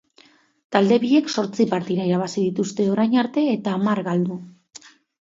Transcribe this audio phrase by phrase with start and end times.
[0.75, 4.45] Talde biek zortzi partida irabazi dituzte orain arte, eta hamar galdu.